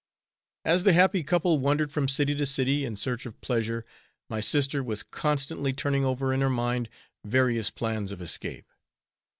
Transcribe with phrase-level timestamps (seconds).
[0.65, 3.85] As the happy couple wandered from city to city, in search of pleasure,
[4.31, 6.89] my sister was constantly turning over in her mind
[7.23, 8.65] various plans of escape.